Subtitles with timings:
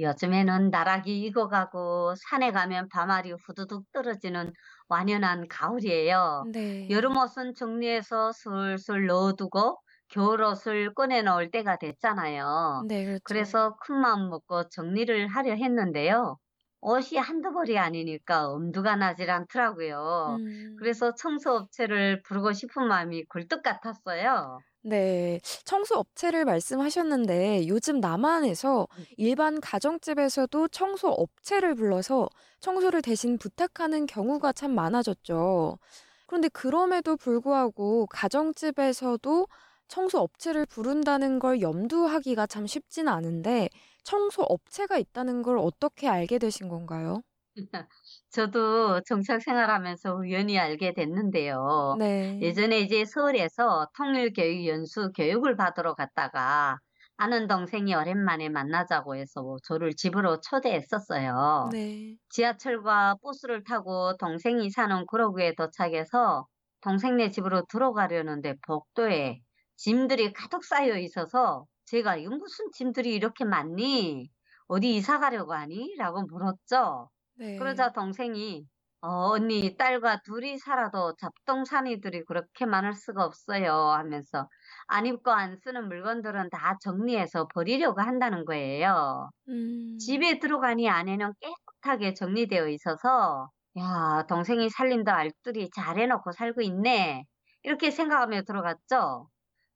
[0.00, 4.52] 요즘에는 나락이 익어가고 산에 가면 밤알이 후두둑 떨어지는
[4.88, 6.46] 완연한 가을이에요.
[6.52, 6.90] 네.
[6.90, 9.78] 여름 옷은 정리해서 슬슬 넣어두고
[10.08, 12.84] 겨울 옷을 꺼내 넣을 때가 됐잖아요.
[12.88, 13.22] 네, 그렇죠.
[13.22, 16.38] 그래서 큰 마음 먹고 정리를 하려 했는데요.
[16.80, 20.40] 옷이 한두 벌이 아니니까 엄두가 나질 않더라고요.
[20.40, 24.62] 음, 그래서 청소업체를 부르고 싶은 마음이 굴뚝 같았어요.
[24.82, 29.04] 네, 청소 업체를 말씀하셨는데 요즘 남한에서 음.
[29.16, 32.28] 일반 가정집에서도 청소 업체를 불러서
[32.60, 35.78] 청소를 대신 부탁하는 경우가 참 많아졌죠.
[36.26, 39.48] 그런데 그럼에도 불구하고 가정집에서도
[39.88, 43.68] 청소 업체를 부른다는 걸 염두하기가 참 쉽진 않은데
[44.04, 47.22] 청소 업체가 있다는 걸 어떻게 알게 되신 건가요?
[48.30, 51.98] 저도 정착 생활하면서 우연히 알게 됐는데요.
[51.98, 52.40] 네.
[52.40, 56.78] 예전에 이제 서울에서 통일교육연수 교육을 받으러 갔다가
[57.16, 61.72] 아는 동생이 오랜만에 만나자고 해서 저를 집으로 초대했었어요.
[61.72, 62.18] 네.
[62.30, 66.46] 지하철과 버스를 타고 동생이 사는 구로구에 도착해서
[66.82, 69.40] 동생네 집으로 들어가려는데 복도에
[69.78, 74.30] 짐들이 가득 쌓여 있어서 제가 이거 무슨 짐들이 이렇게 많니?
[74.68, 75.94] 어디 이사 가려고 하니?
[75.96, 77.10] 라고 물었죠.
[77.34, 77.48] 네.
[77.56, 78.66] 그러자 동생이
[79.00, 84.48] 어, 언니 딸과 둘이 살아도 잡동사니들이 그렇게 많을 수가 없어요 하면서
[84.88, 89.30] 안 입고 안 쓰는 물건들은 다 정리해서 버리려고 한다는 거예요.
[89.48, 97.24] 음, 집에 들어가니 안에는 깨끗하게 정리되어 있어서 야 동생이 살림도 알뜰히 잘 해놓고 살고 있네
[97.62, 99.28] 이렇게 생각하며 들어갔죠.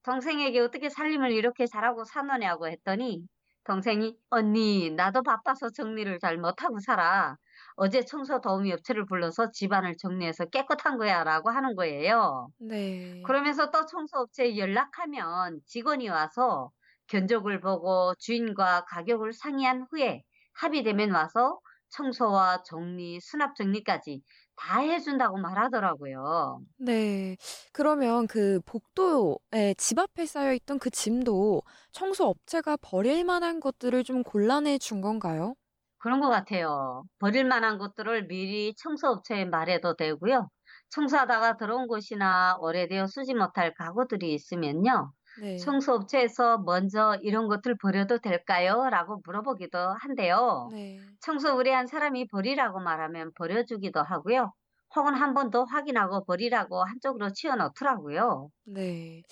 [0.04, 3.26] 동생에게 어떻게 살림을 이렇게 잘하고 사노냐고 했더니
[3.64, 7.36] 동생이 언니 나도 바빠서 정리를 잘 못하고 살아.
[7.76, 12.50] 어제 청소 도우미 업체를 불러서 집안을 정리해서 깨끗한 거야 라고 하는 거예요.
[12.58, 13.22] 네.
[13.22, 16.70] 그러면서 또 청소 업체에 연락하면 직원이 와서
[17.08, 20.22] 견적을 보고 주인과 가격을 상의한 후에
[20.54, 21.60] 합의되면 와서
[21.90, 24.22] 청소와 정리, 수납 정리까지
[24.56, 26.60] 다 해준다고 말하더라고요.
[26.76, 27.36] 네.
[27.72, 31.62] 그러면 그 복도에 집 앞에 쌓여 있던 그 짐도
[31.92, 35.54] 청소 업체가 버릴 만한 것들을 좀 골라내 준 건가요?
[35.98, 37.04] 그런 것 같아요.
[37.18, 40.48] 버릴 만한 것들을 미리 청소업체에 말해도 되고요.
[40.90, 45.12] 청소하다가 들어온 곳이나 오래되어 쓰지 못할 가구들이 있으면요.
[45.34, 45.64] 네.
[45.64, 48.88] 청소업체에서 먼저 이런 것들 버려도 될까요?
[48.90, 50.72] 라고 물어보기도 한데요.
[50.72, 51.16] 네.
[51.20, 54.52] 청소 의뢰한 사람이 버리라고 말하면 버려주기도 하고요.
[54.96, 58.50] 혹은 한 번 더 확인하고 버리라고 한쪽으로 치워 넣더라고요.
[58.64, 59.22] 네.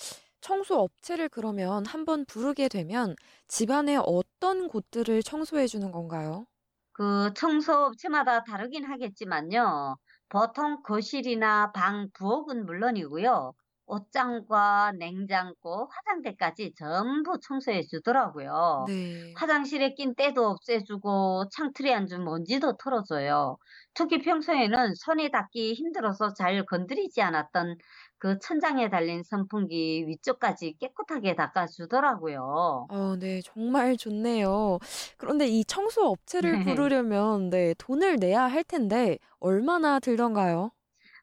[0.40, 3.14] 청소 업체를 그러면 한 번 부르게 되면
[3.48, 6.46] 집안의 어떤 곳들을 청소해 주는 건가요?
[6.92, 9.96] 그 청소 업체마다 다르긴 하겠지만요.
[10.28, 13.52] 보통 거실이나 방, 부엌은 물론이고요.
[13.90, 18.86] 옷장과 냉장고, 화장대까지 전부 청소해 주더라고요.
[18.86, 19.34] 네.
[19.34, 23.56] 화장실에 낀 때도 없애주고 창틀에 앉은 먼지도 털어줘요.
[23.94, 27.76] 특히 평소에는 손에 닿기 힘들어서 잘 건드리지 않았던
[28.18, 32.88] 그 천장에 달린 선풍기 위쪽까지 깨끗하게 닦아주더라고요.
[32.88, 33.40] 어, 네.
[33.42, 34.78] 정말 좋네요.
[35.16, 36.58] 그런데 이 청소 업체를 네.
[36.58, 40.72] 부르려면 네, 돈을 내야 할 텐데 얼마나 들던가요?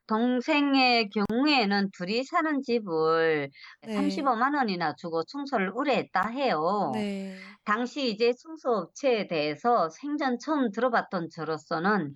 [0.07, 3.49] 동생의 경우에는 둘이 사는 집을
[3.81, 3.91] 네.
[3.91, 6.93] 35만 원이나 주고 청소를 의뢰했다 해요.
[6.93, 7.57] 네.
[7.65, 12.13] 당시 이제 청소업체에 대해서 생전 처음 들어봤던 저로서는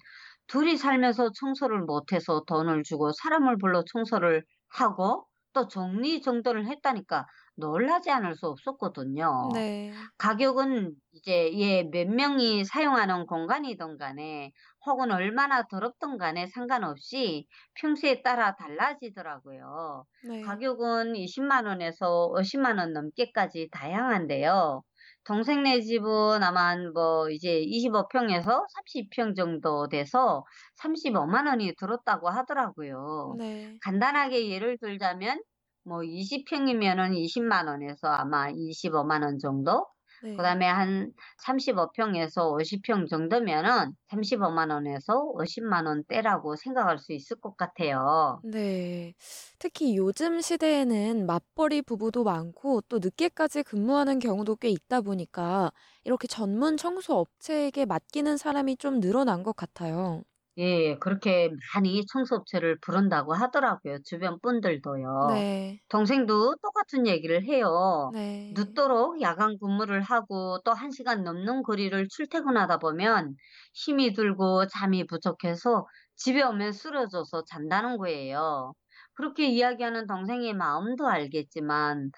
[0.48, 7.26] 둘이 살면서 청소를 못해서 돈을 주고 사람을 불러 청소를 하고 또 정리 정돈을 했다니까
[7.56, 9.52] 놀라지 않을 수 없었거든요.
[9.54, 10.12] 네.
[10.18, 14.52] 가격은 이제 예, 몇 명이 사용하는 공간이든 간에
[14.86, 20.06] 혹은 얼마나 더럽든 간에 상관없이 평수에 따라 달라지더라고요.
[20.22, 20.42] 네.
[20.42, 24.84] 가격은 20만 원에서 50만 원 넘게까지 다양한데요.
[25.24, 30.44] 동생네 집은 아마 뭐 이제 25평에서 30평 정도 돼서
[30.78, 33.38] 35만 원이 들었다고 하더라고요.
[33.38, 33.82] 네.
[33.82, 35.42] 간단하게 예를 들자면
[35.84, 39.88] 뭐 20평이면은 20만 원에서 아마 25만 원 정도?
[40.20, 40.38] 네.
[40.38, 41.12] 그다음에 한
[41.44, 48.44] 35평에서 50평 정도면은 35만 원에서 50만 원대라고 생각할 수 있을 것 같아요.
[48.44, 49.14] 네.
[49.60, 55.72] 특히 요즘 시대에는 맞벌이 부부도 많고 또 늦게까지 근무하는 경우도 꽤 있다 보니까
[56.04, 60.24] 이렇게 전문 청소 업체에게 맡기는 사람이 좀 늘어난 것 같아요.
[60.58, 64.00] 예, 그렇게 많이 청소업체를 부른다고 하더라고요.
[64.04, 65.08] 주변 분들도요.
[65.28, 65.80] 네.
[65.90, 68.14] 동생도 똑같은 얘기를 해요.
[68.14, 68.54] 네.
[68.56, 73.36] 늦도록 야간 근무를 하고 또한 시간 넘는 거리를 출퇴근하다 보면
[73.74, 78.74] 힘이 들고 잠이 부족해서 집에 오면 쓰러져서 잔다는 거예요.
[79.14, 82.12] 그렇게 이야기하는 동생의 마음도 알겠지만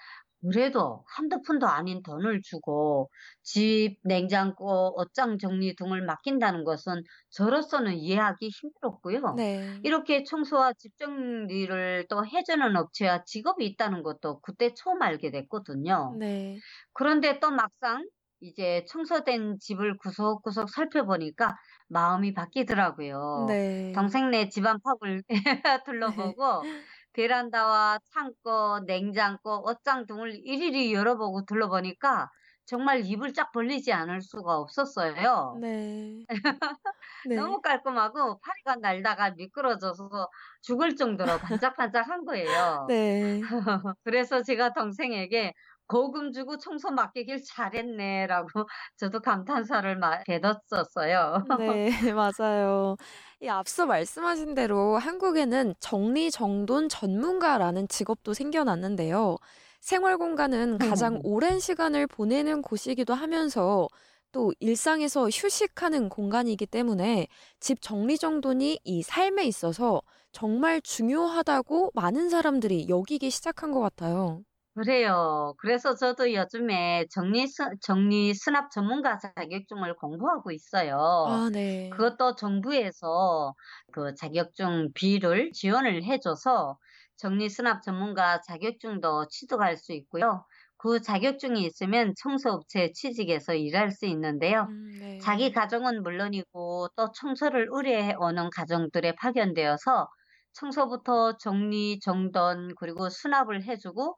[0.52, 3.10] 그래도 한두 푼도 아닌 돈을 주고
[3.42, 9.20] 집, 냉장고, 옷장 정리 등을 맡긴다는 것은 저로서는 이해하기 힘들었고요.
[9.36, 9.80] 네.
[9.82, 16.18] 이렇게 청소와 집 정리를 또 해주는 업체와 직업이 있다는 것도 그때 처음 알게 됐거든요.
[16.18, 16.62] 네.
[16.92, 18.06] 그런데 또 막상
[18.40, 21.56] 이제 청소된 집을 구석구석 살펴보니까
[21.88, 23.46] 마음이 바뀌더라고요.
[23.46, 23.92] 네.
[23.94, 25.22] 동생네 집 안팎을
[25.86, 26.66] 둘러보고
[27.14, 32.28] 베란다와 창고, 냉장고, 옷장 등을 일일이 열어보고 둘러보니까
[32.66, 35.60] 정말 입을 쫙 벌리지 않을 수가 없었어요.
[35.60, 36.26] 네.
[37.22, 37.54] 네.
[37.54, 40.28] 너무 깔끔하고 파리가 날다가 미끄러져서
[40.62, 42.94] 죽을 정도로 반짝반짝한 거예요.
[42.94, 43.54] 네.
[44.04, 45.54] 그래서 제가 동생에게
[45.86, 48.48] 거금 주고 청소 맡기길 잘했네라고
[48.98, 51.44] 저도 감탄사를 대뒀었어요.
[51.46, 52.96] 네, 맞아요.
[53.40, 59.36] 이 앞서 말씀하신 대로 한국에는 정리정돈 전문가라는 직업도 생겨났는데요.
[59.80, 63.88] 생활 공간은 가장 오랜 시간을 보내는 곳이기도 하면서
[64.32, 67.28] 또 일상에서 휴식하는 공간이기 때문에
[67.60, 70.00] 집 정리정돈이 이 삶에 있어서
[70.32, 74.42] 정말 중요하다고 많은 사람들이 여기기 시작한 것 같아요.
[74.74, 75.54] 그래요.
[75.58, 77.46] 그래서 저도 요즘에 정리,
[77.80, 80.98] 정리 수납 전문가 자격증을 공부하고 있어요.
[81.22, 81.90] 아, 네.
[81.90, 83.54] 그것도 정부에서
[83.92, 86.76] 그 자격증 비를 지원을 해줘서
[87.16, 90.44] 정리 수납 전문가 자격증도 취득할 수 있고요.
[90.76, 94.66] 그 자격증이 있으면 청소업체 취직해서 일할 수 있는데요.
[94.66, 95.24] 음, 네.
[95.24, 100.08] 자기 가정은 물론이고 또 청소를 의뢰해 오는 가정들에 파견되어서
[100.52, 104.16] 청소부터 정리, 정돈, 그리고 수납을 해주고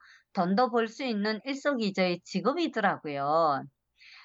[0.71, 3.65] 벌수 있는 일석이조의 직업이더라고요.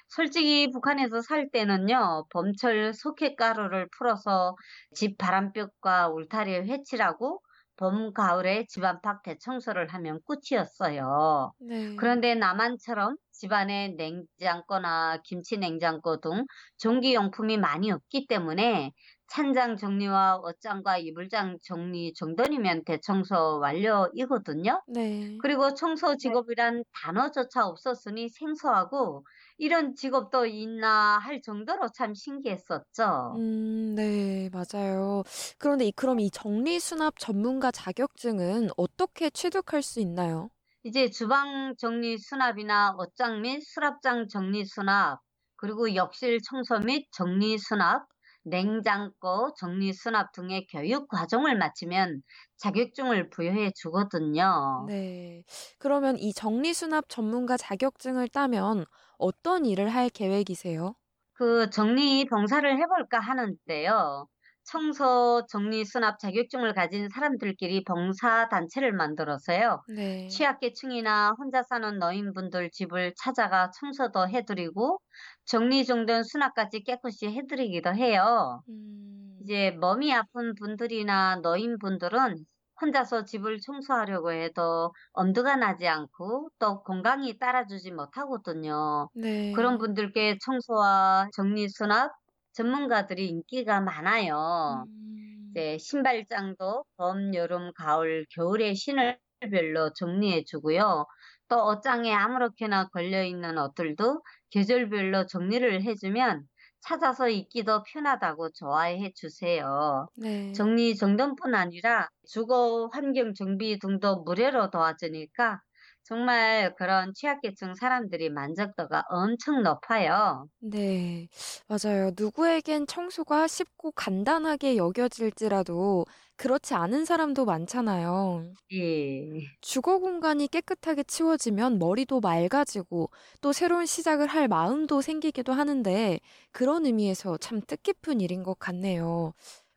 [0.08, 4.56] 솔직히 북한에서 살 때는요, 봄철 소켓가루를 풀어서
[4.92, 7.40] 집 바람벽과 울타리를 회칠하고
[7.76, 11.52] 봄, 가을에 집 안팎 대청소를 하면 끝이었어요.
[11.58, 11.96] 네.
[11.96, 16.44] 그런데 남한처럼 집안에 냉장고나 김치 냉장고 등
[16.78, 18.92] 전기용품이 많이 없기 때문에
[19.32, 24.82] 찬장 정리와 옷장과 이불장 정리 정도이면 대청소 완료이거든요.
[24.86, 25.38] 네.
[25.38, 29.24] 그리고 청소 직업이란 단어조차 없었으니 생소하고
[29.56, 33.38] 이런 직업도 있나 할 정도로 참 신기했었죠.
[33.38, 35.22] 음, 네, 맞아요.
[35.58, 40.50] 그런데 이, 그럼 이 정리 수납 전문가 자격증은 어떻게 취득할 수 있나요?
[40.84, 45.20] 이제 주방 정리 수납이나 옷장 및 수납장 정리 수납,
[45.56, 48.06] 그리고 욕실 청소 및 정리 수납,
[48.44, 52.22] 냉장고 정리 수납 등의 교육 과정을 마치면
[52.58, 54.42] 자격증을 부여해 주거든요.
[54.76, 55.44] 네.
[55.78, 58.84] 그러면 이 정리 수납 전문가 자격증을 따면
[59.18, 60.94] 어떤 일을 할 계획이세요?
[61.34, 64.28] 그 정리 봉사를 해볼까 하는데요.
[64.64, 69.82] 청소 정리 수납 자격증을 가진 사람들끼리 봉사 단체를 만들어서요.
[69.86, 70.28] 네.
[70.28, 75.00] 취약계층이나 혼자 사는 노인분들 집을 찾아가 청소도 해드리고
[75.44, 78.62] 정리 정돈 수납까지 깨끗이 해드리기도 해요.
[78.68, 79.38] 음.
[79.40, 82.46] 이제 몸이 아픈 분들이나 노인분들은
[82.80, 89.08] 혼자서 집을 청소하려고 해도 엄두가 나지 않고 또 건강이 따라주지 못하거든요.
[89.12, 89.52] 네.
[89.52, 92.12] 그런 분들께 청소와 정리 수납
[92.52, 94.86] 전문가들이 인기가 많아요.
[94.86, 95.54] 음.
[95.54, 101.06] 이제 신발장도 봄, 여름, 가을, 겨울의 신을별로 정리해 주고요.
[101.48, 106.46] 또 옷장에 아무렇게나 걸려 있는 옷들도 계절별로 정리를 해주면
[106.80, 110.08] 찾아서 입기도 편하다고 좋아해 주세요.
[110.14, 110.52] 네.
[110.52, 115.60] 정리 정돈뿐 아니라 주거 환경 정비 등도 무료로 도와주니까
[116.04, 120.48] 정말 그런 취약계층 사람들이 만족도가 엄청 높아요.
[120.60, 121.28] 네,
[121.66, 122.12] 맞아요.
[122.16, 126.06] 누구에겐 청소가 쉽고 간단하게 여겨질지라도
[126.36, 128.54] 그렇지 않은 사람도 많잖아요.
[128.72, 129.52] 예.
[129.60, 136.18] 주거 공간이 깨끗하게 치워지면 머리도 맑아지고 또 새로운 시작을 할 마음도 생기기도 하는데
[136.50, 139.32] 그런 의미에서 참 뜻깊은 일인 것 같네요.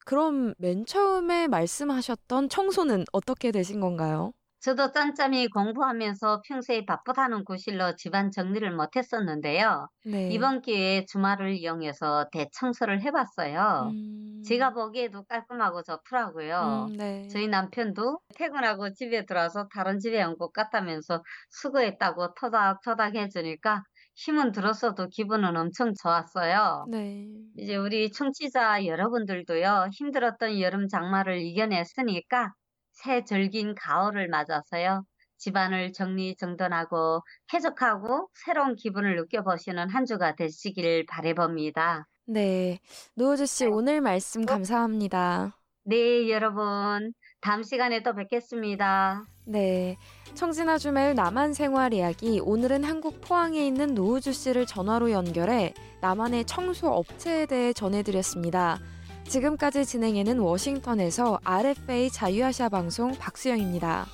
[0.05, 4.34] 그럼 맨 처음에 말씀하셨던 청소는 어떻게 되신 건가요?
[4.65, 9.88] 저도 짬짬이 공부하면서 평소에 바쁘다는 구실로 집안 정리를 못했었는데요.
[10.03, 10.27] 네.
[10.27, 13.91] 이번 기회에 주말을 이용해서 대청소를 해봤어요.
[13.91, 14.41] 음.
[14.43, 16.88] 제가 보기에도 깔끔하고 좋더라고요.
[16.89, 17.27] 음, 네.
[17.29, 23.84] 저희 남편도 퇴근하고 집에 들어와서 다른 집에 온 것 같다면서 수고했다고 토닥토닥 해주니까
[24.15, 26.88] 힘은 들었어도 기분은 엄청 좋았어요.
[26.91, 27.27] 네.
[27.57, 32.53] 이제 우리 청취자 여러분들도요, 힘들었던 여름 장마를 이겨냈으니까
[32.96, 35.06] 새 절긴 가을을 맞아서요,
[35.38, 42.08] 집안을 정리정돈하고 쾌적하고 새로운 기분을 느껴보시는 한 주가 되시길 바래봅니다.
[42.25, 42.80] 네.
[43.16, 45.56] 노우주 씨, 오늘 말씀 감사합니다.
[45.84, 47.14] 네, 여러분.
[47.42, 49.24] 다음 시간에 또 뵙겠습니다.
[49.46, 49.98] 네.
[50.34, 52.40] 청진아주 매일 남한 생활 이야기.
[52.40, 58.80] 오늘은 한국 포항에 있는 노우주 씨를 전화로 연결해 남한의 청소 업체에 대해 전해드렸습니다.
[59.27, 64.05] 지금까지 진행에는 워싱턴에서 RFA 자유아시아 방송 박수영입니다.